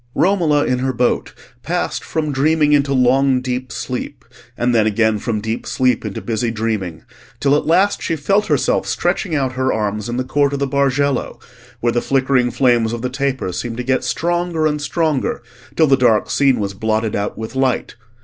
Romola 0.15 0.65
in 0.65 0.79
her 0.79 0.93
boat 0.93 1.35
passed 1.61 2.03
from 2.03 2.31
dreaming 2.31 2.73
into 2.73 2.91
long 2.91 3.39
deep 3.39 3.71
sleep, 3.71 4.25
and 4.57 4.73
then 4.73 4.87
again 4.87 5.19
from 5.19 5.39
deep 5.39 5.67
sleep 5.67 6.03
into 6.03 6.19
busy 6.21 6.49
dreaming, 6.49 7.03
till 7.39 7.55
at 7.55 7.67
last 7.67 8.01
she 8.01 8.15
felt 8.15 8.47
herself 8.47 8.87
stretching 8.87 9.35
out 9.35 9.51
her 9.51 9.71
arms 9.71 10.09
in 10.09 10.17
the 10.17 10.23
court 10.23 10.53
of 10.53 10.57
the 10.57 10.65
Bargello, 10.67 11.39
where 11.81 11.93
the 11.93 12.01
flickering 12.01 12.49
flames 12.49 12.93
of 12.93 13.03
the 13.03 13.11
tapers 13.11 13.59
seemed 13.59 13.77
to 13.77 13.83
get 13.83 14.03
stronger 14.03 14.65
and 14.65 14.81
stronger 14.81 15.43
till 15.75 15.85
the 15.85 15.95
dark 15.95 16.31
scene 16.31 16.59
was 16.59 16.73
blotted 16.73 17.15
out 17.15 17.37
with 17.37 17.55
light. 17.55 17.95